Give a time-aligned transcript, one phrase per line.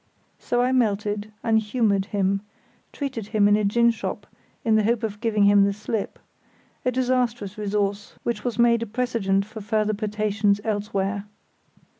[0.39, 2.41] So I melted, and humoured him;
[2.91, 4.25] treated him in a ginshop
[4.65, 9.45] in the hope of giving him the slip—a disastrous resource, which was made a precedent
[9.45, 11.25] for further potations elsewhere.